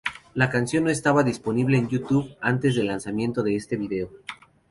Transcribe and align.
La 0.33 0.49
canción 0.49 0.85
no 0.85 0.89
estaba 0.89 1.21
disponible 1.21 1.77
en 1.77 1.87
YouTube 1.87 2.35
antes 2.41 2.73
del 2.75 2.87
lanzamiento 2.87 3.43
de 3.43 3.55
este 3.55 3.77
video. 3.77 4.09